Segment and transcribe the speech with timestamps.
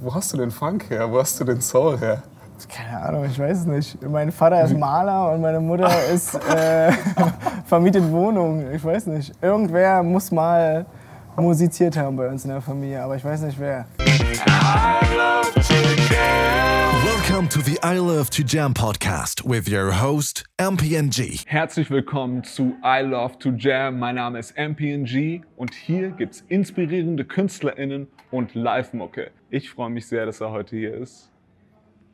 [0.00, 1.10] wo hast du den Funk her?
[1.10, 2.22] Wo hast du den Soul her?
[2.68, 4.02] Keine Ahnung, ich weiß es nicht.
[4.02, 6.92] Mein Vater ist Maler und meine Mutter ist äh,
[7.66, 8.70] vermietet Wohnung.
[8.70, 9.32] Ich weiß nicht.
[9.40, 10.84] Irgendwer muss mal
[11.36, 13.86] musiziert haben bei uns in der Familie, aber ich weiß nicht wer.
[17.40, 21.42] Welcome to the I Love to Jam podcast with your host, MPNG.
[21.46, 23.98] Herzlich willkommen zu I Love to Jam.
[23.98, 29.30] Mein Name ist MPNG und hier gibt's inspirierende KünstlerInnen und Live-Mucke.
[29.48, 31.30] Ich freue mich sehr, dass er heute hier ist.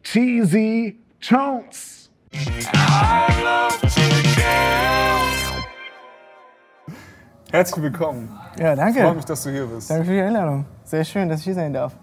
[0.04, 2.08] Cheesy Jones.
[7.50, 8.28] Herzlich willkommen.
[8.60, 9.00] Ja, Ich danke.
[9.00, 9.90] freue mich, dass du hier bist.
[9.90, 10.66] Danke für die Einladung.
[10.84, 11.96] Sehr schön, dass ich hier sein darf.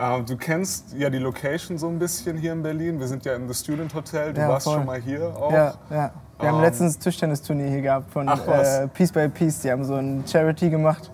[0.00, 3.00] Ähm, du kennst ja die Location so ein bisschen hier in Berlin.
[3.00, 4.32] Wir sind ja im The Student Hotel.
[4.32, 4.74] Du Ja, warst voll.
[4.76, 5.50] schon mal hier auch.
[5.50, 6.10] Ja, ja.
[6.38, 6.62] Wir haben Ähm.
[6.62, 9.60] letztens Tischtennisturnier hier gehabt von Ach, äh, Piece by Piece.
[9.60, 11.10] Die haben so ein Charity gemacht.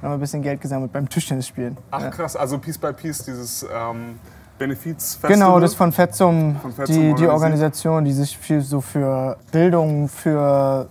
[0.00, 1.76] Haben wir ein bisschen Geld gesammelt beim Tischtennisspielen.
[1.90, 2.08] Ach ja.
[2.10, 4.18] krass, also Piece by Piece, dieses ähm,
[4.58, 5.30] Benefizfestival.
[5.30, 7.28] Genau, das von Fetzum, Von Fetzum die, die.
[7.28, 10.88] Organisation, die sich viel so für Bildung, für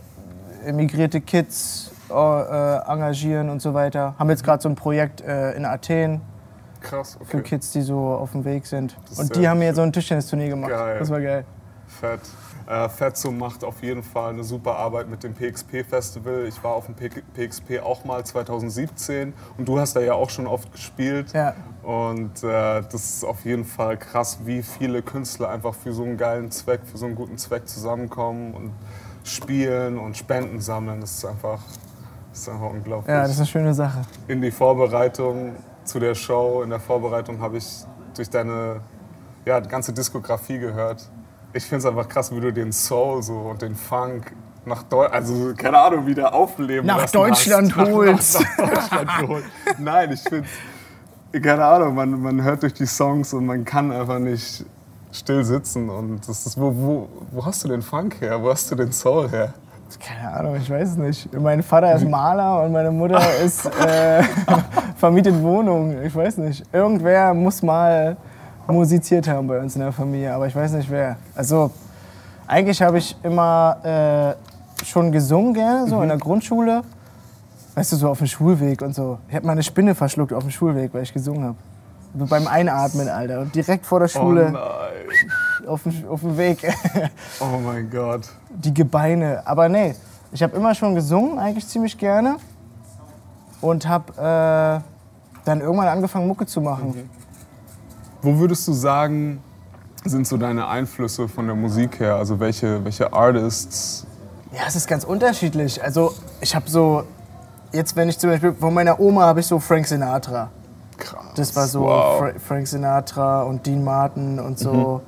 [0.64, 2.14] emigrierte Kids äh,
[2.88, 4.14] engagieren und so weiter.
[4.20, 6.22] Haben jetzt gerade so ein Projekt äh, in Athen
[6.82, 7.50] Krass, für okay.
[7.50, 8.98] Kids, die so auf dem Weg sind.
[9.18, 10.72] Und die haben mir so ein Tischtennisturnier gemacht.
[10.72, 11.00] Geil.
[11.00, 11.46] Das war geil.
[11.88, 12.22] Fett.
[12.68, 16.46] Äh, Fetzo macht auf jeden Fall eine super Arbeit mit dem PXP-Festival.
[16.48, 20.30] Ich war auf dem P- PXP auch mal 2017 und du hast da ja auch
[20.30, 21.34] schon oft gespielt.
[21.34, 21.54] Ja.
[21.84, 26.18] Und äh, das ist auf jeden Fall krass, wie viele Künstler einfach für so einen
[26.18, 28.72] geilen Zweck, für so einen guten Zweck zusammenkommen und
[29.24, 31.02] spielen und Spenden sammeln.
[31.02, 31.60] Das ist einfach,
[32.32, 33.10] das ist einfach unglaublich.
[33.14, 34.02] Ja, das ist eine schöne Sache.
[34.28, 35.56] in die Vorbereitung
[35.92, 37.66] zu der Show, in der Vorbereitung habe ich
[38.16, 38.82] durch deine
[39.46, 41.10] ja, ganze Diskografie gehört.
[41.54, 44.32] Ich finde es einfach krass, wie du den Soul so und den Funk
[44.64, 47.92] nach Deutschland, also keine Ahnung, wieder aufleben Nach Deutschland hast.
[47.92, 48.40] holst.
[48.40, 49.44] Nach, nach Deutschland geholt.
[49.80, 50.48] Nein, ich finde,
[51.42, 54.66] keine Ahnung, man, man hört durch die Songs und man kann einfach nicht
[55.12, 55.90] still sitzen.
[55.90, 58.42] Und das ist, wo, wo, wo hast du den Funk her?
[58.42, 59.54] Wo hast du den Soul her?
[60.00, 61.34] Keine Ahnung, ich weiß es nicht.
[61.34, 64.24] Mein Vater ist Maler und meine Mutter ist äh,
[64.98, 66.02] vermietet Wohnung.
[66.02, 66.64] Ich weiß nicht.
[66.74, 68.16] Irgendwer muss mal
[68.68, 71.18] musiziert haben bei uns in der Familie, aber ich weiß nicht wer.
[71.36, 71.72] Also
[72.48, 74.36] eigentlich habe ich immer
[74.80, 76.82] äh, schon gesungen gerne, so in der Grundschule.
[77.76, 79.18] Weißt du, so auf dem Schulweg und so.
[79.30, 81.58] Ich habe mal eine Spinne verschluckt auf dem Schulweg, weil ich gesungen habe.
[82.14, 83.40] Beim Einatmen, Alter.
[83.40, 84.62] Und direkt vor der Oh Schule nein.
[85.68, 86.60] Auf, dem, auf dem Weg.
[87.40, 88.30] Oh mein Gott.
[88.50, 89.42] die Gebeine.
[89.46, 89.96] Aber nee,
[90.32, 92.38] ich habe immer schon gesungen, eigentlich ziemlich gerne.
[93.62, 94.82] Und habe äh,
[95.46, 97.10] dann irgendwann angefangen, Mucke zu machen.
[98.22, 99.42] Wo würdest du sagen,
[100.04, 102.16] sind so deine Einflüsse von der Musik her?
[102.16, 104.06] Also welche, welche Artists?
[104.52, 105.82] Ja, es ist ganz unterschiedlich.
[105.84, 107.04] Also ich habe so,
[107.72, 110.50] jetzt wenn ich zum Beispiel, von meiner Oma habe ich so Frank Sinatra.
[110.98, 111.24] Krass.
[111.36, 112.20] Das war so Wow.
[112.20, 115.02] Fra Frank Sinatra und Dean Martin und so.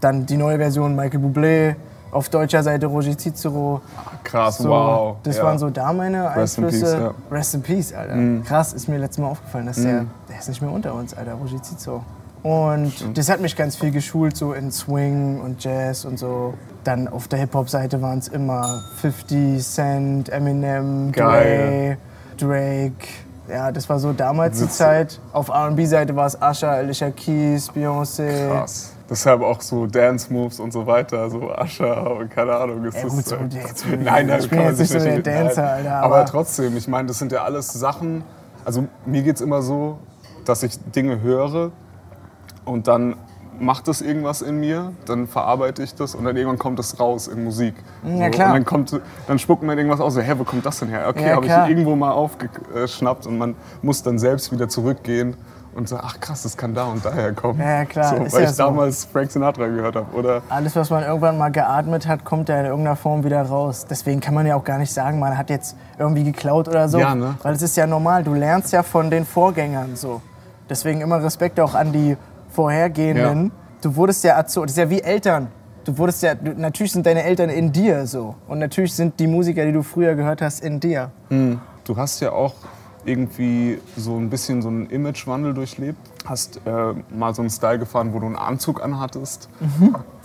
[0.00, 1.74] Dann die neue Version Michael Bublé.
[2.12, 3.80] Auf deutscher Seite Roger Cicero.
[4.24, 5.16] Krass, So, wow.
[5.22, 5.42] Das ja.
[5.42, 6.84] waren so da meine Rest in Einflüsse.
[6.86, 7.08] peace, ja.
[7.10, 7.14] Mhm.
[7.36, 8.44] Rest in Peace, Alter.
[8.44, 11.34] Krass, ist mir letztes Mal aufgefallen, dass der, der ist nicht mehr unter uns, Alter,
[11.34, 12.02] Roger Cicero.
[12.42, 16.54] Und das hat mich ganz viel geschult, so in Swing und Jazz und so.
[16.84, 18.64] Dann auf der Hip-Hop-Seite waren es immer
[19.00, 21.98] 50 Cent, Eminem, Geil.
[22.38, 23.08] Dre, Drake.
[23.48, 24.76] Ja, das war so damals die Witzig.
[24.76, 25.20] Zeit.
[25.32, 28.48] Auf R&B-Seite war es Usher, Alicia Keys, Beyoncé.
[28.48, 28.92] Krass.
[29.08, 32.84] Deshalb auch so Dance-Moves und so weiter, so Usher und keine Ahnung.
[32.84, 35.00] Ist Ja, das, gut, so, äh, jetzt- nein, das bin kann man jetzt nicht sich
[35.00, 35.74] so der Dancer, nein.
[35.76, 38.24] Alter, Aber, aber- trotzdem, ich meine, das sind ja alles Sachen.
[38.64, 39.98] Also mir geht es immer so,
[40.44, 41.70] dass ich Dinge höre
[42.64, 43.14] und dann
[43.60, 47.26] macht das irgendwas in mir, dann verarbeite ich das und dann irgendwann kommt es raus
[47.28, 47.74] in Musik.
[48.04, 48.48] Ja, So, klar.
[48.48, 51.06] Und dann, kommt, dann spuckt man irgendwas aus, so, hä, wo kommt das denn her?
[51.08, 55.36] Okay, Ja, habe ich irgendwo mal aufgeschnappt und man muss dann selbst wieder zurückgehen
[55.76, 57.60] und sagen, ach krass, das kann da und daher kommen.
[57.60, 58.64] Ja, klar, So, weil ja ich so.
[58.64, 60.42] damals Frank Sinatra gehört habe, oder?
[60.48, 63.86] Alles, was man irgendwann mal geatmet hat, kommt ja in irgendeiner Form wieder raus.
[63.88, 66.98] Deswegen kann man ja auch gar nicht sagen, man hat jetzt irgendwie geklaut oder so.
[66.98, 67.36] Ja, ne?
[67.42, 70.22] Weil es ist ja normal, du lernst ja von den Vorgängern so.
[70.68, 72.16] Deswegen immer Respekt auch an die
[72.50, 73.44] Vorhergehenden.
[73.44, 73.50] Ja.
[73.82, 75.48] Du wurdest ja erzogen, das ist ja wie Eltern.
[75.84, 78.34] Du wurdest ja, natürlich sind deine Eltern in dir so.
[78.48, 81.10] Und natürlich sind die Musiker, die du früher gehört hast, in dir.
[81.28, 82.54] Du hast ja auch
[83.06, 85.98] irgendwie so ein bisschen so einen Imagewandel durchlebt.
[86.24, 89.48] Hast äh, mal so einen Style gefahren, wo du einen Anzug anhattest.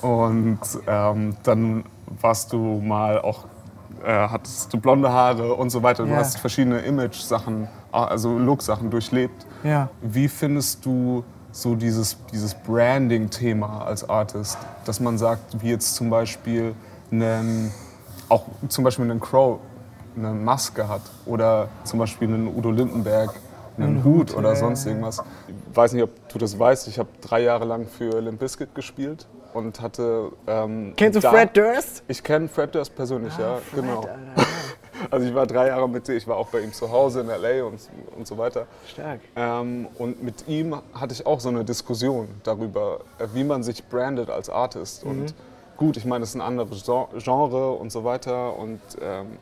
[0.01, 1.83] Und ähm, dann
[2.21, 3.45] warst du mal auch,
[4.03, 6.03] äh, hattest du blonde Haare und so weiter.
[6.05, 6.17] Du Ja.
[6.17, 9.45] hast verschiedene Image-Sachen, also Look-Sachen durchlebt.
[9.63, 9.89] Ja.
[10.01, 14.57] Wie findest du so dieses, dieses Branding-Thema als Artist?
[14.85, 16.73] Dass man sagt, wie jetzt zum Beispiel
[17.11, 17.71] einen,
[18.29, 19.59] auch zum Beispiel einen Crow
[20.15, 23.31] eine Maske hat oder zum Beispiel einen Udo Lindenberg
[23.77, 25.23] einen Ein Hut Hut, oder sonst irgendwas.
[25.47, 28.75] Ich weiß nicht, ob du das weißt, ich habe drei Jahre lang für Limp Bizkit
[28.75, 30.31] gespielt und hatte...
[30.45, 32.03] Ähm, Kennst du da- Fred Durst?
[32.09, 33.99] Ich kenne Fred Durst persönlich, ja, Fred, genau.
[34.01, 34.15] Alter.
[35.09, 37.29] Also ich war drei Jahre mit ihm, ich war auch bei ihm zu Hause in
[37.29, 37.65] L.A.
[37.65, 37.79] und,
[38.15, 38.67] und so weiter.
[38.87, 39.19] Stark.
[39.35, 43.83] Ähm, und mit ihm hatte ich auch so eine Diskussion darüber, äh, wie man sich
[43.87, 45.03] brandet als Artist.
[45.03, 45.11] Mhm.
[45.11, 45.33] Und
[45.75, 48.55] gut, ich meine, es ist ein anderes Gen- Genre und so weiter.
[48.59, 49.37] Und ähm,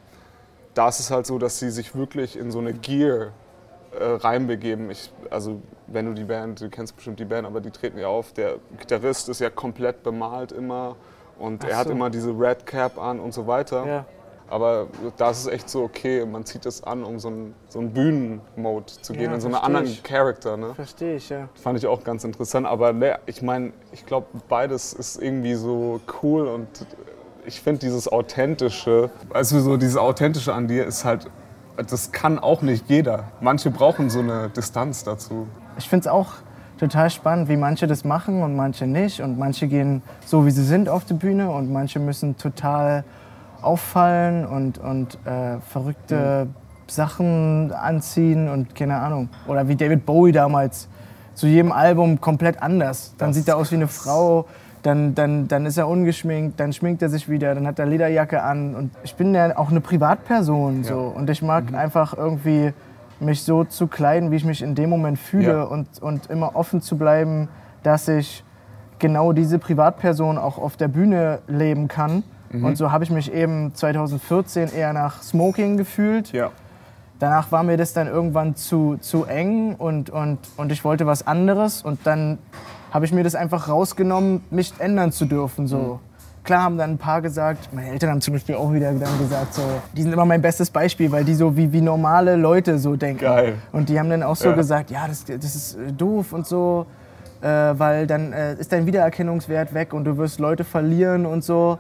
[0.74, 3.32] da ist es halt so, dass sie sich wirklich in so eine Gear
[3.98, 4.90] äh, reinbegeben.
[4.92, 8.08] Ich, also wenn du die Band, du kennst bestimmt die Band, aber die treten ja
[8.08, 8.34] auf.
[8.34, 10.96] Der Gitarrist ist ja komplett bemalt immer.
[11.38, 11.94] Und er hat so.
[11.94, 13.86] immer diese Red Cap an und so weiter.
[13.86, 14.06] Ja.
[14.50, 14.88] Aber
[15.18, 17.94] da ist es echt so, okay, man zieht es an, um so einen, so einen
[17.94, 20.02] Bühnenmode zu gehen, Ja, in so einen anderen ich.
[20.02, 20.58] Charakter.
[20.58, 20.74] Ne?
[20.74, 21.50] Verstehe ich, ja.
[21.54, 22.66] Fand ich auch ganz interessant.
[22.66, 26.68] Aber ne, ich meine, ich glaube, beides ist irgendwie so cool und
[27.50, 31.26] ich finde dieses Authentische, also so dieses Authentische an dir ist halt,
[31.78, 33.24] das kann auch nicht jeder.
[33.42, 35.48] Manche brauchen so eine Distanz dazu.
[35.78, 36.34] Ich finde es auch
[36.78, 39.22] total spannend, wie manche das machen und manche nicht.
[39.22, 43.04] Und manche gehen so, wie sie sind auf die Bühne und manche müssen total
[43.64, 46.48] auffallen und, und äh, verrückte
[46.86, 49.30] Sachen anziehen und keine Ahnung.
[49.48, 50.88] Oder wie David Bowie damals,
[51.34, 53.16] zu jedem Album komplett anders.
[53.18, 54.46] Dann Das sieht er aus wie eine Frau,
[54.90, 58.42] dann, dann, dann ist er ungeschminkt, dann schminkt er sich wieder, dann hat er Lederjacke
[58.42, 58.74] an.
[58.74, 61.14] Und ich bin ja auch eine Privatperson so.
[61.16, 62.74] Und ich mag einfach irgendwie
[63.20, 65.64] mich so zu kleiden, wie ich mich in dem Moment fühle Ja.
[65.64, 67.50] und, und immer offen zu bleiben,
[67.84, 68.44] dass ich
[68.98, 72.24] genau diese Privatperson auch auf der Bühne leben kann.
[72.52, 76.32] Und so habe ich mich eben 2014 eher nach Smoking gefühlt.
[76.32, 76.50] Ja.
[77.20, 81.28] Danach war mir das dann irgendwann zu, zu eng und, und, und ich wollte was
[81.28, 81.84] anderes.
[81.84, 82.40] Und dann
[82.92, 85.68] habe ich mir das einfach rausgenommen, mich ändern zu dürfen.
[85.68, 86.00] So.
[86.44, 89.54] Klar haben dann ein paar gesagt, meine Eltern haben zum Beispiel auch wieder dann gesagt,
[89.54, 89.62] so,
[89.96, 93.22] die sind immer mein bestes Beispiel, weil die so wie, wie normale Leute so denken.
[93.22, 93.56] Geil.
[93.72, 94.56] Und die haben dann auch so Ja.
[94.56, 96.86] gesagt, ja, das, das ist äh, doof und so,
[97.42, 101.78] äh, weil dann äh, ist dein Wiedererkennungswert weg und du wirst Leute verlieren und so.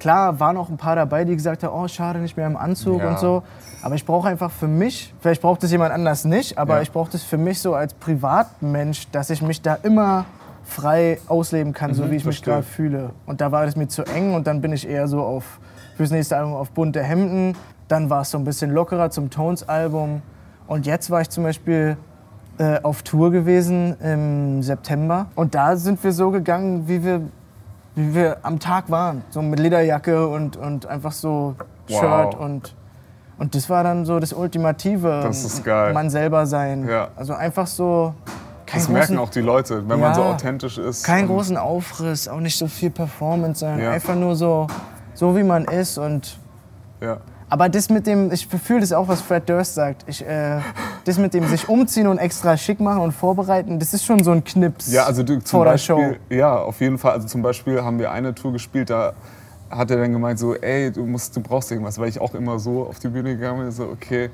[0.00, 3.00] Klar, waren auch ein paar dabei, die gesagt haben, oh, schade, nicht mehr im Anzug
[3.02, 3.10] Ja.
[3.10, 3.42] und so.
[3.82, 6.82] Aber ich brauche einfach für mich, vielleicht braucht es jemand anders nicht, aber Ja.
[6.82, 10.24] ich brauche das für mich so als Privatmensch, dass ich mich da immer
[10.68, 13.10] frei ausleben kann, so wie ich mich gerade fühle.
[13.26, 15.58] Und da war das mir zu eng und dann bin ich eher so auf,
[15.96, 17.56] fürs nächste Album auf bunte Hemden.
[17.88, 20.22] Dann war es so ein bisschen lockerer zum Tones-Album.
[20.66, 21.96] Und jetzt war ich zum Beispiel
[22.58, 25.26] äh, auf Tour gewesen im September.
[25.34, 27.22] Und da sind wir so gegangen, wie wir,
[27.94, 29.22] wie wir am Tag waren.
[29.30, 31.54] So mit Lederjacke und, und einfach so
[31.88, 32.00] Wow.
[32.00, 32.74] Shirt und
[33.38, 35.20] und das war dann so das Ultimative.
[35.22, 35.92] Das ist geil.
[35.94, 36.88] Man selber sein.
[36.88, 37.08] Ja.
[37.14, 38.12] Also einfach so.
[38.68, 40.26] Kein Das merken großen, auch die Leute, wenn man so Ja.
[40.28, 41.02] authentisch ist.
[41.04, 43.92] keinen großen Aufriss, auch nicht so viel Performance, sondern Ja.
[43.92, 44.66] einfach nur so,
[45.14, 45.96] so wie man ist.
[45.96, 46.38] Und
[47.00, 47.16] Ja.
[47.48, 50.04] aber das mit dem, ich fühle das auch, was Fred Durst sagt.
[50.06, 50.60] Ich, äh,
[51.06, 54.32] das mit dem sich umziehen und extra schick machen und vorbereiten, das ist schon so
[54.32, 56.34] ein Knips Ja, also du, vor der Beispiel, Show.
[56.34, 57.12] ja, auf jeden Fall.
[57.12, 59.14] Also zum Beispiel haben wir eine Tour gespielt, da
[59.70, 62.58] hat er dann gemeint so, ey, du musst, du brauchst irgendwas, weil ich auch immer
[62.58, 64.28] so auf die Bühne gegangen bin, so okay.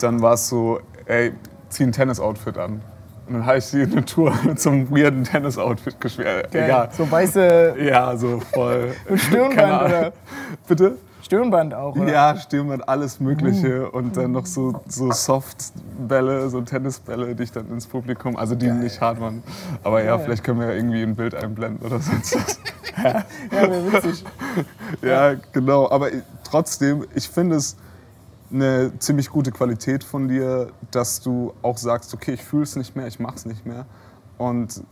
[0.00, 1.32] Dann war es so, ey,
[1.68, 2.80] zieh ein Tennis-Outfit an.
[3.26, 5.96] Und dann habe ich sie eine Tour mit so einem weirden Tennis-Outfit.
[6.00, 6.46] Geil.
[6.52, 6.90] Egal.
[6.96, 8.94] So weiße Ja, so voll.
[9.08, 10.12] Mit Stirnband oder
[10.68, 10.98] Bitte?
[11.22, 12.12] Stirnband auch, oder?
[12.12, 13.90] Ja, Stirnband, alles Mögliche.
[13.90, 18.70] Und dann noch so, so Softbälle, so Tennisbälle, die ich dann ins Publikum, also die
[18.70, 19.42] nicht hart waren.
[19.82, 22.60] Aber ja, vielleicht können wir ja irgendwie ein Bild einblenden oder sonst was.
[23.02, 24.24] Ja, wäre witzig.
[25.02, 25.90] Ja, genau.
[25.90, 26.10] Aber
[26.48, 27.76] trotzdem, ich finde es
[28.50, 32.94] eine ziemlich gute Qualität von dir, dass du auch sagst, okay, ich fühle es nicht
[32.94, 33.86] mehr, ich mache es nicht mehr.
[34.38, 34.82] Und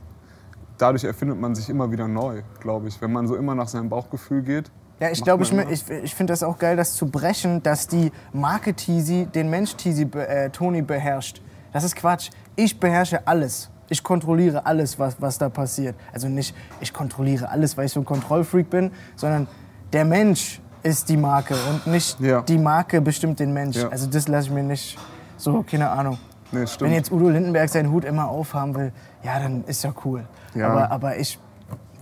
[0.78, 3.00] dadurch erfindet man sich immer wieder neu, glaube ich.
[3.00, 4.71] Wenn man so immer nach seinem Bauchgefühl geht.
[5.00, 8.12] Ja, ich glaube, ich, ich, ich finde das auch geil, das zu brechen, dass die
[8.32, 11.42] Marke Teasy den Mensch Teasy äh, Tony beherrscht.
[11.73, 12.30] Das ist Quatsch.
[12.54, 13.71] Ich beherrsche alles.
[13.88, 15.97] Ich kontrolliere alles, was, was da passiert.
[16.12, 19.49] Also nicht, ich kontrolliere alles, weil ich so ein Kontrollfreak bin, sondern
[19.92, 22.42] der Mensch ist die Marke und nicht Ja.
[22.42, 23.76] die Marke bestimmt den Mensch.
[23.76, 23.88] Ja.
[23.88, 24.98] Also das lasse ich mir nicht
[25.36, 26.18] so, keine Ahnung.
[26.50, 26.64] Nee.
[26.80, 30.24] Wenn jetzt Udo Lindenberg seinen Hut immer aufhaben will, ja, dann ist ja cool.
[30.54, 30.68] Ja.
[30.68, 31.38] Aber, aber ich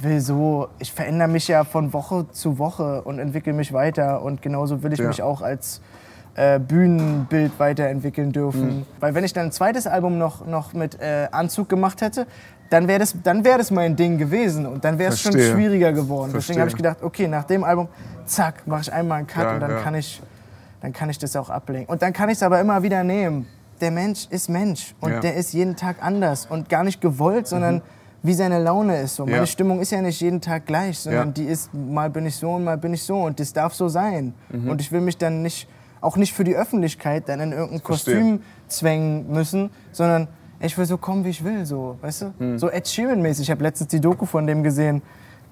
[0.00, 4.22] will so, ich verändere mich ja von Woche zu Woche und entwickle mich weiter.
[4.22, 5.80] Und genauso will ich mich auch als
[6.34, 8.78] äh, Bühnenbild weiterentwickeln dürfen.
[8.78, 8.86] Mhm.
[8.98, 12.26] Weil wenn ich dann ein zweites Album noch, noch mit äh, Anzug gemacht hätte,
[12.70, 14.64] dann wäre das, dann wär das mein Ding gewesen.
[14.66, 16.30] Und dann wäre es schon schwieriger geworden.
[16.30, 16.54] Verstehe.
[16.54, 17.88] Deswegen habe ich gedacht, okay, nach dem Album,
[18.24, 19.80] zack, mache ich einmal einen Cut Ja, und dann ja.
[19.82, 20.22] kann ich
[20.80, 21.86] dann kann ich das auch ablegen.
[21.86, 23.46] Und dann kann ich es aber immer wieder nehmen.
[23.80, 25.16] Der Mensch ist Mensch und Ja.
[25.18, 25.20] Mhm.
[25.20, 27.82] der ist jeden Tag anders und gar nicht gewollt, sondern
[28.22, 29.16] wie seine Laune ist.
[29.16, 29.26] So.
[29.26, 29.46] Meine.
[29.46, 32.64] Stimmung ist ja nicht jeden Tag gleich, sondern die ist, mal bin ich so und
[32.64, 34.34] mal bin ich so und das darf so sein.
[34.50, 34.70] Mhm.
[34.70, 35.68] Und ich will mich dann nicht
[36.02, 38.14] auch nicht für die Öffentlichkeit dann in irgendein Verstehe.
[38.14, 40.28] Kostüm zwängen müssen, sondern
[40.60, 42.34] ich will so kommen, wie ich will, so, weißt du?
[42.38, 42.58] Hm.
[42.58, 43.42] So Ed Sheeran-mäßig.
[43.42, 45.02] Ich habe letztens die Doku von dem gesehen.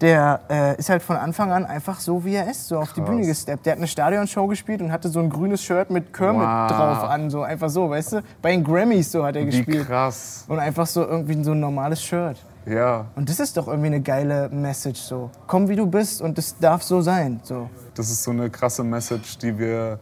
[0.01, 3.01] Der äh, ist halt von Anfang an einfach so, wie er ist, so auf die
[3.01, 3.11] Krass.
[3.11, 3.67] Bühne gesteppt.
[3.67, 6.71] Der hat eine Stadionshow gespielt und hatte so ein grünes Shirt mit Kermit Wow.
[6.71, 8.23] drauf an, so einfach so, weißt du?
[8.41, 9.89] Bei den Grammys so hat er Wie gespielt.
[9.89, 10.45] krass.
[10.47, 12.37] Und einfach so irgendwie so ein normales Shirt.
[12.65, 15.31] Ja, Und das ist doch irgendwie eine geile Message so.
[15.49, 17.41] Komm wie du bist und das darf so sein.
[17.43, 17.69] So.
[17.95, 19.99] das ist so eine krasse Message, die wir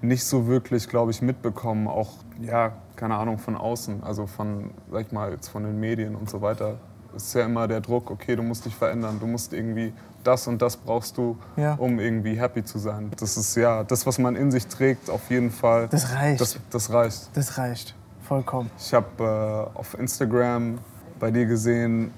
[0.00, 1.86] nicht so wirklich, glaube ich, mitbekommen.
[1.86, 2.08] Auch,
[2.40, 4.02] ja, keine Ahnung, von außen.
[4.02, 6.76] Also von, sag ich mal, jetzt von den Medien und so weiter.
[7.14, 9.18] Es ist ja immer der Druck, okay, du musst dich verändern.
[9.20, 11.74] Du musst irgendwie, das und das brauchst du, Ja.
[11.74, 13.10] um irgendwie happy zu sein.
[13.18, 15.88] Das ist ja, das, was man in sich trägt, auf jeden Fall.
[15.88, 16.40] Das reicht.
[16.40, 17.30] Das, das reicht.
[17.34, 17.94] Das reicht.
[18.22, 18.70] Vollkommen.
[18.78, 20.78] Ich habe äh, auf Instagram
[21.20, 22.10] bei dir gesehen,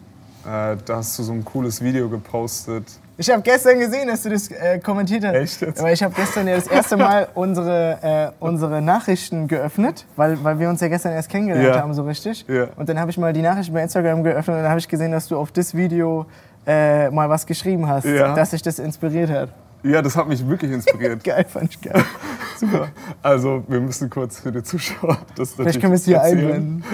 [0.48, 2.84] äh, da hast du so ein cooles Video gepostet.
[3.20, 5.34] Ich habe gestern gesehen, dass du das äh, kommentiert hast.
[5.34, 5.80] Echt jetzt?
[5.80, 7.98] Aber ich habe gestern ja das erste Mal unsere,
[8.40, 11.82] äh, unsere Nachrichten geöffnet, weil, weil wir uns ja gestern erst kennengelernt Ja.
[11.82, 12.46] haben, so richtig.
[12.48, 12.68] Ja.
[12.76, 15.10] Und dann habe ich mal die Nachrichten bei Instagram geöffnet und dann habe ich gesehen,
[15.12, 16.26] dass du auf das Video
[16.66, 18.34] äh, mal was geschrieben hast, Ja.
[18.34, 19.48] dass sich das inspiriert hat.
[19.82, 21.22] Ja, das hat mich wirklich inspiriert.
[21.24, 22.02] Geil, fand ich geil.
[22.58, 22.88] Super.
[23.22, 26.84] Also, wir müssen kurz für die Zuschauer das Vielleicht können wir es hier einblenden.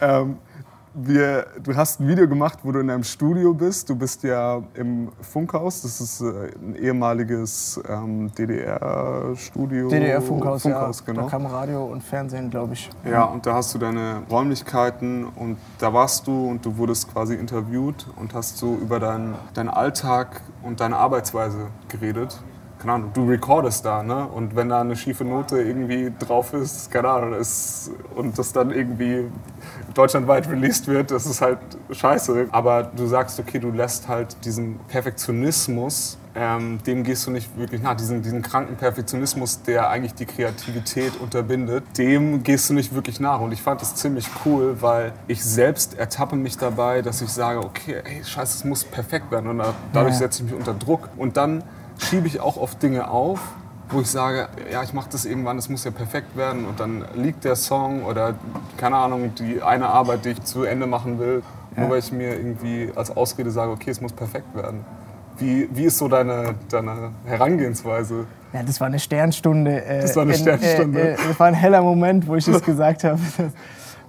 [0.00, 0.36] Ähm,
[0.94, 3.88] wir, du hast ein Video gemacht, wo du in einem Studio bist.
[3.88, 5.82] Du bist ja im Funkhaus.
[5.82, 9.88] Das ist äh, ein ehemaliges ähm, DDR-Studio.
[9.88, 11.06] DDR-Funkhaus, Funkhaus ja.
[11.06, 11.22] genau.
[11.22, 12.90] Da kam Radio und Fernsehen, glaube ich.
[13.08, 17.34] Ja, und da hast du deine Räumlichkeiten und da warst du und du wurdest quasi
[17.34, 22.38] interviewt und hast so über deinen, deinen Alltag und deine Arbeitsweise geredet.
[22.82, 24.26] Keine Ahnung, du recordest da, ne?
[24.26, 28.72] Und wenn da eine schiefe Note irgendwie drauf ist, keine Ahnung, ist, und das dann
[28.72, 29.26] irgendwie
[29.94, 31.58] deutschlandweit released wird, das ist halt
[31.92, 32.48] scheiße.
[32.50, 37.82] Aber du sagst, okay, du lässt halt diesen Perfektionismus, ähm, dem gehst du nicht wirklich
[37.82, 43.20] nach, diesen, diesen kranken Perfektionismus, der eigentlich die Kreativität unterbindet, dem gehst du nicht wirklich
[43.20, 43.40] nach.
[43.40, 47.60] Und ich fand das ziemlich cool, weil ich selbst ertappe mich dabei, dass ich sage,
[47.60, 49.48] okay, ey, scheiße, es muss perfekt werden.
[49.50, 51.08] Und da- dadurch setze ich mich unter Druck.
[51.16, 51.62] Und dann
[52.02, 53.40] schiebe ich auch oft Dinge auf,
[53.90, 57.04] wo ich sage, ja, ich mache das irgendwann, es muss ja perfekt werden und dann
[57.14, 58.34] liegt der Song oder
[58.76, 61.42] keine Ahnung, die eine Arbeit, die ich zu Ende machen will,
[61.76, 64.84] nur weil ich mir irgendwie als Ausrede sage, okay, es muss perfekt werden.
[65.38, 68.26] Wie, wie ist so deine, deine Herangehensweise?
[68.52, 69.82] Ja, das war eine Sternstunde.
[69.82, 71.00] Äh, Das war eine in- Sternstunde.
[71.00, 73.18] Äh, äh, das war ein heller Moment, wo ich das gesagt habe.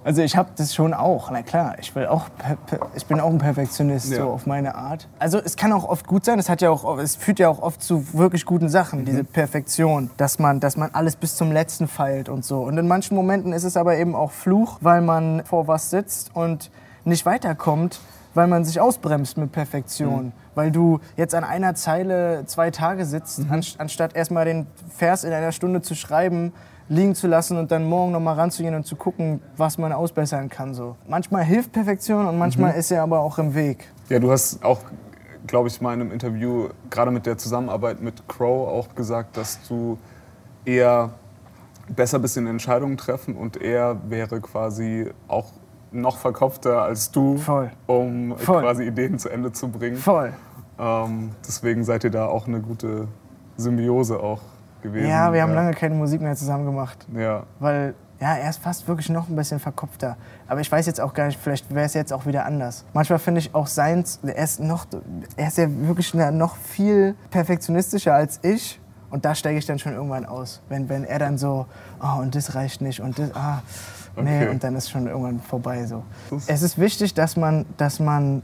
[0.04, 1.76] Also ich habe das schon auch, na klar.
[1.80, 2.26] Ich, will auch,
[2.94, 4.18] ich bin auch ein Perfektionist, Ja.
[4.18, 5.08] so auf meine Art.
[5.18, 7.60] Also es kann auch oft gut sein, es, hat ja auch, es führt ja auch
[7.62, 9.04] oft zu wirklich guten Sachen, Mhm.
[9.06, 10.10] diese Perfektion.
[10.18, 12.62] Dass man, dass man alles bis zum Letzten feilt und so.
[12.62, 16.30] Und in manchen Momenten ist es aber eben auch Fluch, weil man vor was sitzt
[16.34, 16.70] und
[17.04, 17.98] nicht weiterkommt,
[18.34, 20.32] weil man sich ausbremst mit Perfektion.
[20.54, 25.32] Weil du jetzt an einer Zeile zwei Tage sitzt, anst- anstatt erstmal den Vers in
[25.32, 26.52] einer Stunde zu schreiben,
[26.88, 30.74] liegen zu lassen und dann morgen nochmal ranzugehen und zu gucken, was man ausbessern kann.
[30.74, 30.96] So.
[31.08, 33.88] Manchmal hilft Perfektion und manchmal ist sie aber auch im Weg.
[34.10, 34.80] Ja, du hast auch,
[35.46, 39.60] glaube ich, mal in einem Interview, gerade mit der Zusammenarbeit mit Crow, auch gesagt, dass
[39.66, 39.96] du
[40.66, 41.10] eher
[41.88, 45.52] besser bist in Entscheidungen treffen und er wäre quasi auch
[45.94, 47.70] noch verkopfter als du, Voll.
[47.86, 48.62] um Voll.
[48.62, 49.96] quasi Ideen zu Ende zu bringen.
[49.96, 50.32] Voll.
[50.78, 53.08] Ähm, deswegen seid ihr da auch eine gute
[53.56, 54.40] Symbiose auch
[54.82, 55.08] gewesen.
[55.08, 57.06] Ja, wir haben lange keine Musik mehr zusammen gemacht.
[57.14, 60.16] Ja, Weil, ja, er ist fast wirklich noch ein bisschen verkopfter.
[60.48, 62.84] Aber ich weiß jetzt auch gar nicht, vielleicht wäre es jetzt auch wieder anders.
[62.92, 64.86] Manchmal finde ich auch seins, er ist, noch,
[65.36, 68.80] er ist ja wirklich noch viel perfektionistischer als ich.
[69.14, 70.60] Und da steige ich dann schon irgendwann aus.
[70.68, 71.66] Wenn, wenn er dann so,
[72.02, 73.62] oh, und das reicht nicht und das, ah,
[74.16, 74.48] nee, Okay.
[74.48, 76.02] und dann ist schon irgendwann vorbei so.
[76.30, 78.42] Das- Es ist wichtig, dass man, dass man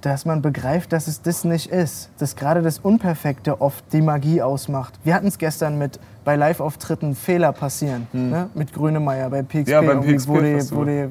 [0.00, 2.10] dass man begreift, dass es das nicht ist.
[2.18, 4.98] Dass gerade das Unperfekte oft die Magie ausmacht.
[5.04, 8.08] Wir hatten es gestern mit bei Live-Auftritten Fehler passieren.
[8.12, 8.48] Ne?
[8.54, 9.68] Mit Grönemeyer bei PXP, Hm.
[9.68, 11.08] Ja, beim PXP wo, die, wo, die,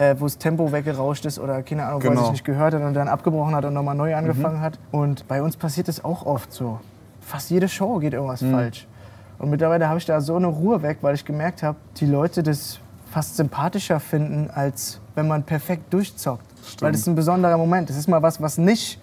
[0.00, 2.22] äh, wo das Tempo weggerauscht ist oder keine Ahnung, wo er Genau.
[2.22, 4.18] sich nicht gehört hat und dann abgebrochen hat und nochmal neu Mhm.
[4.18, 4.78] angefangen hat.
[4.92, 6.78] Und bei uns passiert es auch oft so.
[7.28, 8.52] Fast jede Show geht irgendwas Mhm.
[8.52, 8.86] falsch.
[9.38, 12.42] Und mittlerweile habe ich da so eine Ruhe weg, weil ich gemerkt habe, die Leute
[12.42, 12.80] das
[13.10, 16.44] fast sympathischer finden, als wenn man perfekt durchzockt.
[16.80, 17.88] Weil das ist ein besonderer Moment.
[17.90, 18.98] Das ist mal was, was nicht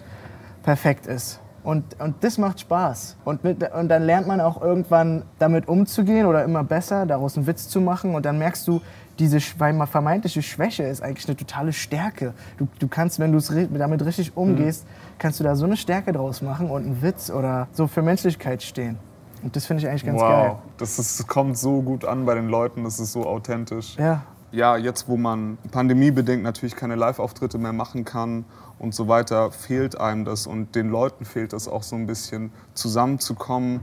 [0.62, 1.40] perfekt ist.
[1.62, 3.16] Und, und das macht Spaß.
[3.24, 7.46] Und, mit, und dann lernt man auch irgendwann damit umzugehen oder immer besser, daraus einen
[7.46, 8.14] Witz zu machen.
[8.14, 8.80] Und dann merkst du,
[9.18, 12.34] diese vermeintliche Schwäche ist eigentlich eine totale Stärke.
[12.58, 13.40] Du, du kannst, wenn du
[13.78, 14.86] damit richtig umgehst,
[15.18, 18.62] kannst du da so eine Stärke draus machen und einen Witz oder so für Menschlichkeit
[18.62, 18.98] stehen.
[19.42, 20.48] Und das finde ich eigentlich ganz geil.
[20.50, 20.58] wow.
[20.78, 23.96] Das, ist, das kommt so gut an bei den Leuten, das ist so authentisch.
[23.96, 28.44] Ja, ja, jetzt wo man pandemiebedingt natürlich keine Live-Auftritte mehr machen kann
[28.78, 32.52] und so weiter, fehlt einem das und den Leuten fehlt es auch so ein bisschen
[32.74, 33.82] zusammenzukommen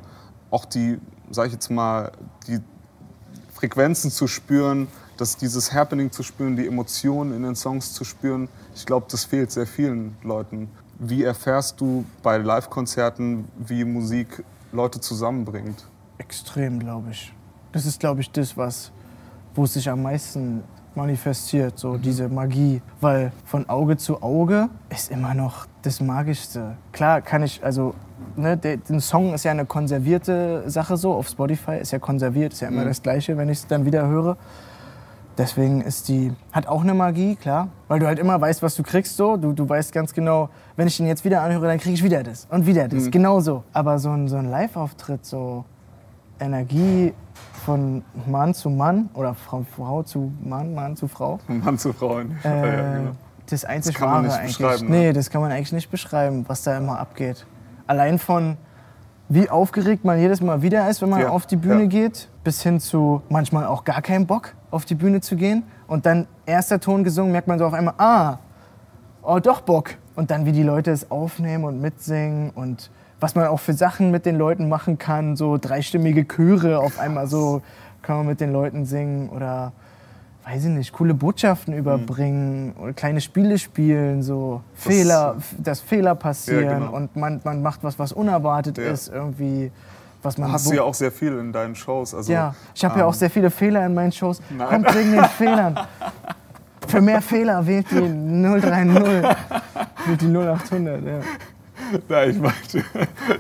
[0.54, 1.00] auch die,
[1.32, 2.12] sag ich jetzt mal,
[2.48, 2.60] die
[3.54, 4.88] Frequenzen zu spüren,
[5.18, 9.26] dass dieses Happening zu spüren, die Emotionen in den Songs zu spüren, ich glaube, das
[9.26, 10.70] fehlt sehr vielen Leuten.
[11.00, 15.86] Wie erfährst du bei Live-Konzerten, wie Musik Leute zusammenbringt?
[16.18, 17.34] Extrem, glaube ich.
[17.72, 18.92] Das ist, glaube ich, das, was,
[19.56, 20.64] wo es sich am meisten
[20.96, 22.82] manifestiert, so diese Magie.
[23.02, 26.78] Weil von Auge zu Auge ist immer noch das Magischste.
[26.92, 27.96] Klar kann ich, also,
[28.36, 32.54] ne, der, der Song ist ja eine konservierte Sache so, auf Spotify ist ja konserviert,
[32.54, 32.90] ist ja immer Mhm.
[32.90, 34.38] das Gleiche, wenn ich es dann wieder höre.
[35.38, 38.84] Deswegen ist die, hat auch eine Magie, klar, weil du halt immer weißt, was du
[38.84, 39.36] kriegst so.
[39.38, 42.22] Du, du weißt ganz genau, wenn ich den jetzt wieder anhöre, dann kriege ich wieder
[42.22, 43.64] das und wieder das, genau so.
[43.74, 45.66] Aber so ein, so ein Live-Auftritt, so
[46.40, 47.14] Energie
[47.66, 52.38] von Mann zu Mann oder Frau, Frau zu Mann, Mann zu Frau, Mann zu Frauen.
[52.44, 52.48] äh,
[52.78, 53.12] Ja, genau.
[53.50, 54.58] das einzig kann man nicht eigentlich.
[54.58, 54.98] beschreiben, ne?
[54.98, 57.46] Nee, das kann man eigentlich nicht beschreiben, was da immer abgeht.
[57.88, 58.58] Allein von
[59.30, 61.88] wie aufgeregt man jedes Mal wieder ist, wenn man Ja, auf die Bühne ja.
[61.88, 65.64] geht, bis hin zu manchmal auch gar keinen Bock, auf die Bühne zu gehen.
[65.88, 68.40] Und dann erster Ton gesungen, merkt man so auf einmal, ah,
[69.22, 69.92] oh doch Bock.
[70.16, 74.12] Und dann wie die Leute es aufnehmen und mitsingen und was man auch für Sachen
[74.12, 77.62] mit den Leuten machen kann, so dreistimmige Chöre auf einmal so
[78.02, 79.72] kann man mit den Leuten singen oder
[80.46, 86.64] weiß ich nicht, coole Botschaften überbringen oder kleine Spiele spielen, so Fehler, dass Fehler passieren
[86.66, 86.92] Ja, genau.
[86.96, 88.92] und man, man macht was, was unerwartet Ja.
[88.92, 89.72] ist irgendwie,
[90.22, 92.14] was man Hast du ja auch sehr viel in deinen Shows.
[92.14, 94.42] Also, ja, ich habe ja ähm, auch sehr viele Fehler in meinen Shows.
[94.50, 94.68] Nein.
[94.68, 95.80] Kommt wegen den Fehlern.
[96.88, 99.38] Für mehr Fehler wählt die 030,
[100.06, 101.04] wählt die 0800.
[101.06, 101.20] Ja.
[102.10, 102.84] Nein, ich meinte,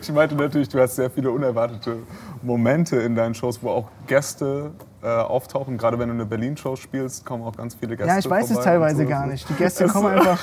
[0.01, 1.97] ich meinte natürlich, du hast sehr viele unerwartete
[2.41, 4.71] Momente in deinen Shows, wo auch Gäste
[5.03, 5.77] äh, auftauchen.
[5.77, 8.59] Gerade wenn du eine Berlin-Show spielst, kommen auch ganz viele Gäste ja, ich weiß es
[8.61, 9.09] teilweise so.
[9.09, 9.47] gar nicht.
[9.49, 10.39] Die Gäste kommen einfach,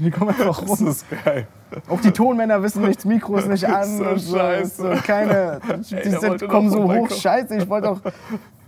[0.00, 0.88] die kommen einfach Das rum.
[0.88, 1.46] ist geil.
[1.88, 3.98] Auch die Tonmänner wissen nichts, Mikros nicht an.
[3.98, 4.90] So und so, scheiße.
[5.06, 8.00] keine, die Ey, sind, kommen so hoch, scheiße, ich wollte auch,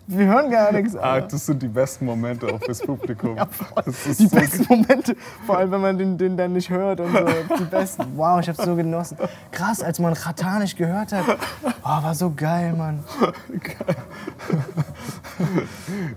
[0.07, 0.95] wir hören gar nichts.
[0.97, 3.37] Ah, das sind die besten Momente auch fürs Publikum.
[3.85, 7.01] das ist Die so besten Momente, vor allem wenn man den, den dann nicht hört
[7.01, 7.25] und so,
[7.59, 8.05] die besten.
[8.17, 9.17] Wow, ich hab's so genossen.
[9.51, 11.25] Krass, als man Rata nicht gehört hat.
[11.83, 13.03] Oh, war so geil, Mann.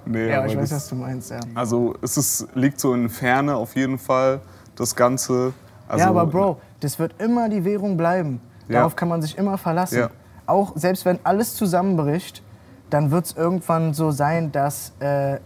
[0.06, 1.40] Nee, Ja, aber ich weiß, das- was du meinst, ja.
[1.56, 4.42] Also es ist, liegt so in Ferne auf jeden Fall,
[4.76, 5.54] das Ganze.
[5.88, 8.42] Also, ja, aber Bro, das wird immer die Währung bleiben.
[8.68, 8.80] Ja.
[8.80, 9.98] Darauf kann man sich immer verlassen.
[10.00, 10.10] Ja.
[10.46, 12.44] Auch selbst wenn alles zusammenbricht,
[12.90, 15.38] dann wird es irgendwann so sein, dass äh,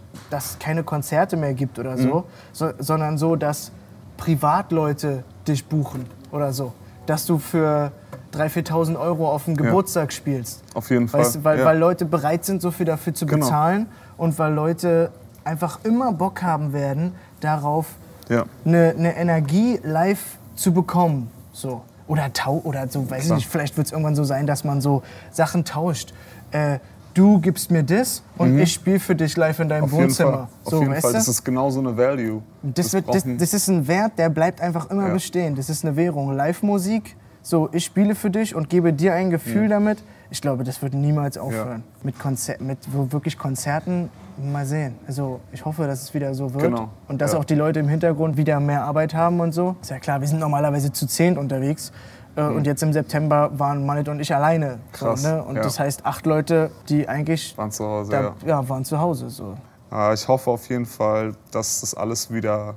[0.60, 2.24] keine Konzerte mehr gibt oder so, Mhm.
[2.52, 3.72] so, sondern so, dass
[4.16, 6.72] Privatleute dich buchen oder so.
[7.06, 7.90] Dass du für
[8.32, 10.62] 3.000, 4.000 Euro auf dem Geburtstag spielst.
[10.74, 11.20] Auf jeden Fall.
[11.20, 11.64] Weißt weil, ja.
[11.64, 13.44] weil Leute bereit sind, so viel dafür zu Genau.
[13.44, 15.10] bezahlen und weil Leute
[15.44, 17.86] einfach immer Bock haben werden, darauf
[18.28, 18.44] ja.
[18.64, 21.30] eine, eine Energie live zu bekommen.
[21.52, 21.82] So.
[22.06, 24.80] Oder tau oder so, weiß ich nicht, vielleicht wird es irgendwann so sein, dass man
[24.80, 26.14] so Sachen tauscht.
[26.52, 26.78] Äh,
[27.14, 29.84] du gibst mir das und ich spiele für dich live in deinem Mhm.
[29.84, 30.30] Auf jeden Wohnzimmer.
[30.32, 30.40] Fall.
[30.64, 31.12] Auf So, jeden weißt Fall.
[31.12, 32.42] Das ist genau so eine Value.
[32.62, 35.12] Das, wird, das, das ist ein Wert, der bleibt einfach immer Ja.
[35.14, 35.54] bestehen.
[35.56, 36.32] Das ist eine Währung.
[36.34, 40.02] Live-Musik, so ich spiele für dich und gebe dir ein Gefühl damit.
[40.30, 41.82] Ich glaube, das wird niemals aufhören.
[42.02, 42.78] Mit, Konzer mit
[43.12, 44.08] wirklich Konzerten,
[44.42, 44.94] mal sehen.
[45.06, 46.62] Also ich hoffe, dass es wieder so wird.
[46.64, 46.88] Genau.
[47.08, 47.38] Und dass Ja.
[47.38, 49.76] auch die Leute im Hintergrund wieder mehr Arbeit haben und so.
[49.82, 51.92] Ist ja klar, wir sind normalerweise zu zehnt unterwegs.
[52.36, 54.70] Äh, Und jetzt im September waren Manet und ich alleine.
[54.70, 55.10] So, Mhm.
[55.10, 55.42] Krass, ne?
[55.44, 55.62] Und ja.
[55.62, 58.34] das heißt, acht Leute, die eigentlich waren zu Hause, da, ja.
[58.46, 59.28] ja, waren zu Hause.
[59.30, 59.54] So.
[59.92, 62.74] Äh, Ich hoffe auf jeden Fall, dass das alles wieder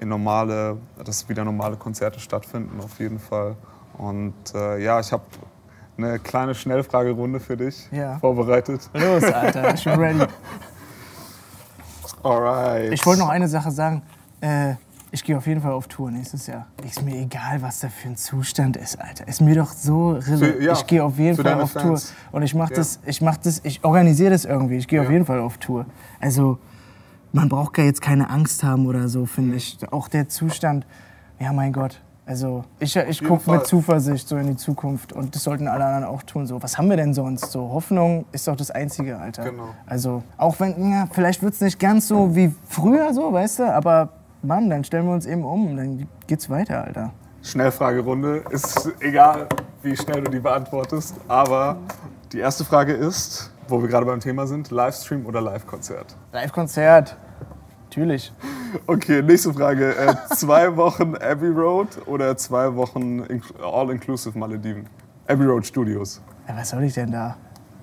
[0.00, 3.56] in normale, dass wieder normale Konzerte stattfinden, auf jeden Fall.
[3.98, 5.24] Und äh, ja, ich habe
[5.98, 8.18] eine kleine Schnellfragerunde für dich Ja.
[8.20, 8.88] vorbereitet.
[8.94, 10.24] Los, Alter, ich bin ready.
[12.22, 12.92] Alright.
[12.92, 14.02] Ich wollte noch eine Sache sagen.
[14.40, 14.74] Äh,
[15.10, 16.66] ich gehe auf jeden Fall auf Tour nächstes Jahr.
[16.84, 19.26] Ist mir egal, was da für ein Zustand ist, Alter.
[19.26, 20.18] Ist mir doch so.
[20.20, 22.08] Für- ja, ich gehe auf jeden Fall auf Fans.
[22.08, 22.16] Tour.
[22.32, 22.76] Und ich mache Ja.
[22.76, 24.76] das, ich mach das, ich organisiere das irgendwie.
[24.76, 25.12] Ich gehe auf Ja.
[25.12, 25.86] jeden Fall auf Tour.
[26.20, 26.58] Also,
[27.32, 29.78] man braucht gar jetzt keine Angst haben oder so, finde ich.
[29.92, 30.86] Auch der Zustand,
[31.38, 32.00] ja, mein Gott.
[32.26, 35.14] Also, ich, ich gucke mit Zuversicht so in die Zukunft.
[35.14, 36.46] Und das sollten alle anderen auch tun.
[36.46, 37.50] So, was haben wir denn sonst?
[37.50, 39.44] So, Hoffnung ist doch das Einzige, Alter.
[39.44, 39.68] Genau.
[39.86, 43.74] Also, auch wenn, ja, vielleicht wird es nicht ganz so wie früher, so, weißt du,
[43.74, 44.10] aber
[44.42, 47.12] Mann, dann stellen wir uns eben um, dann geht's weiter, Alter.
[47.42, 48.44] Schnellfragerunde.
[48.50, 49.46] Ist egal,
[49.82, 51.14] wie schnell du die beantwortest.
[51.28, 51.76] Aber
[52.32, 56.16] die erste Frage ist, wo wir gerade beim Thema sind, Livestream oder Live-Konzert?
[56.32, 57.16] Live-Konzert,
[57.84, 58.32] natürlich.
[58.86, 59.96] Okay, nächste Frage.
[59.96, 64.86] Äh, zwei Wochen Abbey Road oder zwei Wochen Inc- All-Inclusive Malediven?
[65.26, 66.20] Abbey Road Studios.
[66.48, 67.36] Ja, was soll ich denn da?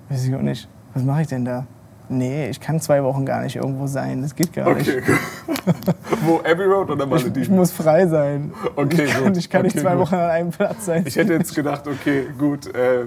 [0.08, 0.68] Weiß ich auch nicht.
[0.94, 1.66] Was mache ich denn da?
[2.08, 4.88] Nee, ich kann zwei Wochen gar nicht irgendwo sein, das geht gar nicht.
[4.88, 5.02] Okay,
[5.46, 5.94] gut.
[6.24, 7.42] Wo, Abbey Road oder Ich, Malediven?
[7.42, 8.52] ich muss frei sein.
[8.76, 10.00] Okay, ich kann, ich kann nicht Okay, zwei gut.
[10.06, 11.02] Wochen an einem Platz sein.
[11.04, 13.06] Ich hätte jetzt gedacht, okay, gut, äh,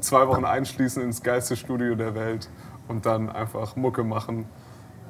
[0.00, 2.50] zwei Wochen einschließen ins geilste Studio der Welt
[2.88, 4.44] und dann einfach Mucke machen.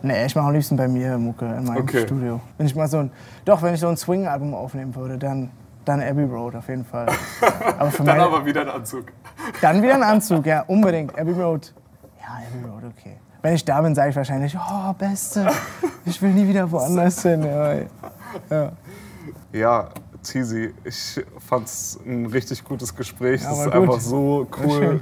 [0.02, 2.02] Nee, ich mache am liebsten bei mir Mucke in meinem Okay.
[2.06, 2.40] Studio.
[2.58, 3.10] Wenn ich mal so ein,
[3.44, 5.50] doch, wenn ich so ein Swing-Album aufnehmen würde, dann,
[5.84, 7.06] dann Abbey Road auf jeden Fall.
[7.78, 9.06] Aber Dann meine, aber wieder ein Anzug.
[9.60, 11.18] dann wieder ein Anzug, ja, unbedingt.
[11.18, 11.72] Abbey Road.
[12.26, 13.16] Ja, Abbey Road, okay.
[13.42, 15.48] Wenn ich da bin, sage ich wahrscheinlich, oh, Beste,
[16.04, 17.44] ich will nie wieder woanders hin.
[17.44, 18.72] Ja,
[19.52, 19.88] Ja,
[20.24, 23.42] Tizi, ich fand's ein richtig gutes Gespräch.
[23.42, 23.74] Ja, es ist gut.
[23.74, 25.00] einfach so cool,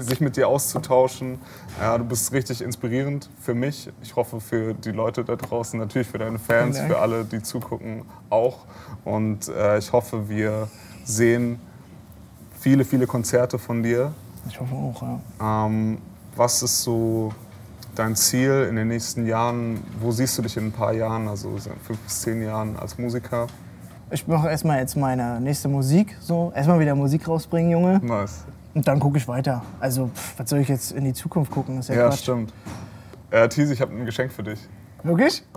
[0.00, 1.38] sich mit dir auszutauschen.
[1.80, 3.90] Ja, du bist richtig inspirierend für mich.
[4.02, 8.02] Ich hoffe für die Leute da draußen, natürlich für deine Fans, für alle, die zugucken,
[8.28, 8.66] auch.
[9.04, 10.68] Und äh, ich hoffe, wir
[11.04, 11.58] sehen
[12.60, 14.12] viele, viele Konzerte von dir.
[14.48, 15.66] Ich hoffe auch, ja.
[15.66, 15.98] Ähm,
[16.36, 17.32] was ist so
[17.94, 19.82] dein Ziel in den nächsten Jahren?
[20.00, 23.46] Wo siehst du dich in ein paar Jahren, also fünf bis zehn Jahren als Musiker?
[24.10, 26.16] Ich mache erstmal jetzt meine nächste Musik.
[26.20, 26.52] So.
[26.54, 27.98] Erstmal wieder Musik rausbringen, Junge.
[28.02, 28.44] Nice.
[28.74, 29.62] Und dann gucke ich weiter.
[29.80, 31.76] Also, pff, was soll ich jetzt in die Zukunft gucken?
[31.76, 32.20] Das ist ja, Ja, Quatsch.
[32.20, 32.52] stimmt.
[33.30, 34.60] Äh, Thies, ich habe ein Geschenk für dich.
[35.02, 35.42] Wirklich?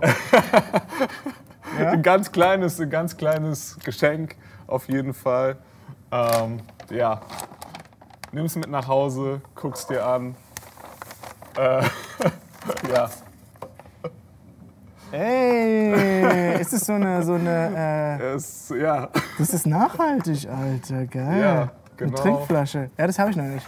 [1.78, 1.90] Ja?
[1.90, 4.34] Ein ganz kleines, ein ganz kleines Geschenk
[4.66, 5.56] auf jeden Fall.
[6.10, 6.58] Ähm,
[6.90, 7.20] ja,
[8.32, 10.34] nimm es mit nach Hause, guck's dir an.
[11.56, 11.82] Äh,
[12.92, 13.10] ja,
[15.12, 19.08] Ey, ist das so eine, so eine, äh, es, ja,
[19.38, 21.40] das ist nachhaltig, Alter, geil.
[21.40, 22.16] Ja, Eine genau.
[22.16, 22.90] Trinkflasche.
[22.96, 23.66] Ja, das habe ich noch nicht.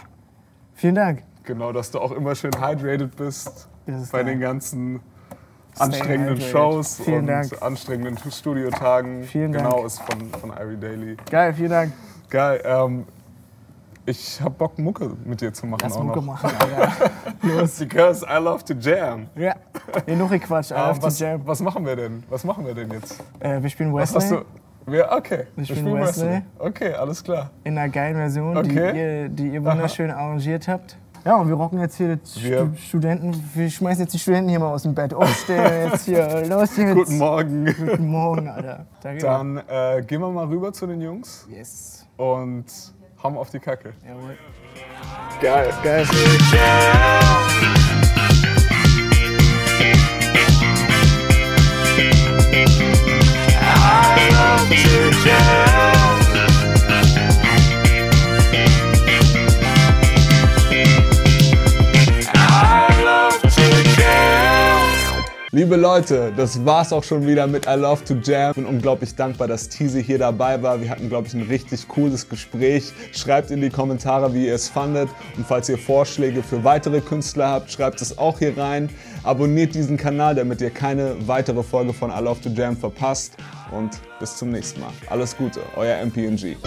[0.73, 1.23] Vielen Dank.
[1.43, 3.93] genau, dass du auch immer schön hydrated bist bei
[4.23, 4.25] geil.
[4.25, 5.01] den ganzen
[5.77, 6.39] anstrengenden.
[6.39, 7.61] Shows Vielen und Dank.
[7.61, 9.23] anstrengenden Studiotagen.
[9.23, 9.65] Vielen Dank.
[9.65, 11.17] Genau, ist von, von Irie Daily.
[11.29, 11.93] Geil, vielen Dank.
[12.29, 12.61] Geil.
[12.63, 13.05] Ähm,
[14.05, 16.25] ich hab Bock, Mucke mit dir zu machen Lass auch Mucke noch.
[16.25, 16.91] machen, Alter.
[17.41, 17.79] Los.
[17.79, 19.27] Because I love to jam.
[19.35, 19.55] Ja,
[20.05, 20.71] genug Quatsch.
[20.71, 21.41] I Ähm, love to was, jam.
[21.45, 22.23] was machen wir denn?
[22.29, 23.23] Was machen wir denn jetzt?
[23.39, 24.45] Äh, wir spielen Was Wesley hast
[24.87, 24.91] du?
[24.91, 25.43] Ja, okay.
[25.55, 26.41] Ich Wir bin spielen Wesley.
[26.59, 27.51] Okay, alles klar.
[27.63, 28.69] in einer geilen Version, Okay.
[28.69, 30.97] die, ihr, die ihr wunderschön arrangiert habt.
[31.25, 33.33] Ja, und wir rocken jetzt hier die Wir- Stu Studenten.
[33.53, 35.13] Wir schmeißen jetzt die Studenten hier mal aus dem Bett.
[35.13, 36.45] Aufstehen jetzt hier.
[36.49, 36.93] Los jetzt.
[36.95, 37.65] Guten Morgen.
[37.65, 38.85] Guten Morgen, Alter.
[39.01, 39.21] Danke.
[39.21, 42.05] Dann äh, gehen wir mal rüber zu den Jungs Yes.
[42.17, 42.65] und
[43.23, 43.93] hauen auf die Kacke.
[44.05, 44.37] Jawohl.
[45.41, 45.73] Geil.
[45.83, 46.05] Geil.
[65.63, 68.49] Liebe Leute, das war's auch schon wieder mit I Love to Jam.
[68.49, 70.81] Ich bin unglaublich dankbar, dass Teasy hier dabei war.
[70.81, 72.91] Wir hatten, glaube ich, ein richtig cooles Gespräch.
[73.13, 75.07] Schreibt in die Kommentare, wie ihr es fandet.
[75.37, 78.89] Und falls ihr Vorschläge für weitere Künstler habt, schreibt es auch hier rein.
[79.23, 83.37] Abonniert diesen Kanal, damit ihr keine weitere Folge von I Love to Jam verpasst.
[83.71, 84.91] Und bis zum nächsten Mal.
[85.09, 86.57] Alles Gute, euer MPNG.